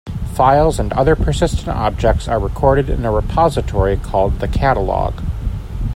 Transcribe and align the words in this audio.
Files 0.33 0.79
and 0.79 0.91
other 0.93 1.15
persistent 1.15 1.67
objects 1.67 2.27
are 2.27 2.39
recorded 2.39 2.89
in 2.89 3.05
a 3.05 3.11
repository 3.11 3.97
called 3.97 4.39
the 4.39 4.47
Catalogue. 4.47 5.21